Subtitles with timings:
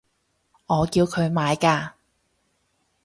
[0.65, 1.91] 我叫佢買㗎